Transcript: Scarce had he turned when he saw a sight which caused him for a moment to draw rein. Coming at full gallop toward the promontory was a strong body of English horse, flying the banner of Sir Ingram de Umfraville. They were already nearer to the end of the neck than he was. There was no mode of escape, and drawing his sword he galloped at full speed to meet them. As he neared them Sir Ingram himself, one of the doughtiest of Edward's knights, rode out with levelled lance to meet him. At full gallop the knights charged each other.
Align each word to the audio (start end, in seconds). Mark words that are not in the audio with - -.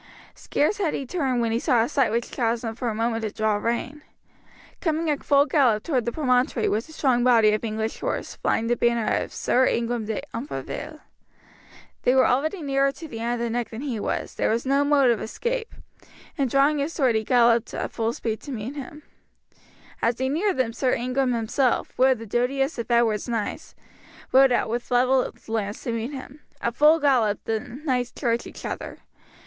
Scarce 0.33 0.79
had 0.79 0.95
he 0.95 1.05
turned 1.05 1.41
when 1.41 1.51
he 1.51 1.59
saw 1.59 1.83
a 1.83 1.87
sight 1.87 2.09
which 2.11 2.31
caused 2.35 2.63
him 2.63 2.73
for 2.73 2.89
a 2.89 2.95
moment 2.95 3.21
to 3.21 3.29
draw 3.31 3.57
rein. 3.57 4.01
Coming 4.79 5.11
at 5.11 5.23
full 5.23 5.45
gallop 5.45 5.83
toward 5.83 6.05
the 6.05 6.11
promontory 6.11 6.67
was 6.67 6.89
a 6.89 6.91
strong 6.91 7.23
body 7.23 7.53
of 7.53 7.63
English 7.63 7.99
horse, 7.99 8.33
flying 8.33 8.65
the 8.65 8.75
banner 8.75 9.15
of 9.17 9.31
Sir 9.31 9.67
Ingram 9.67 10.05
de 10.05 10.23
Umfraville. 10.33 11.01
They 12.01 12.15
were 12.15 12.25
already 12.25 12.63
nearer 12.63 12.91
to 12.93 13.07
the 13.07 13.19
end 13.19 13.33
of 13.33 13.39
the 13.41 13.51
neck 13.51 13.69
than 13.69 13.81
he 13.83 13.99
was. 13.99 14.33
There 14.33 14.49
was 14.49 14.65
no 14.65 14.83
mode 14.83 15.11
of 15.11 15.21
escape, 15.21 15.71
and 16.35 16.49
drawing 16.49 16.79
his 16.79 16.93
sword 16.93 17.13
he 17.13 17.23
galloped 17.23 17.71
at 17.75 17.91
full 17.91 18.11
speed 18.11 18.41
to 18.41 18.51
meet 18.51 18.73
them. 18.73 19.03
As 20.01 20.17
he 20.17 20.29
neared 20.29 20.57
them 20.57 20.73
Sir 20.73 20.93
Ingram 20.93 21.33
himself, 21.33 21.93
one 21.95 22.09
of 22.09 22.17
the 22.17 22.25
doughtiest 22.25 22.79
of 22.79 22.89
Edward's 22.89 23.29
knights, 23.29 23.75
rode 24.31 24.51
out 24.51 24.67
with 24.67 24.89
levelled 24.89 25.47
lance 25.47 25.83
to 25.83 25.91
meet 25.91 26.11
him. 26.11 26.39
At 26.59 26.73
full 26.73 26.99
gallop 26.99 27.41
the 27.43 27.59
knights 27.59 28.11
charged 28.11 28.47
each 28.47 28.65
other. 28.65 28.97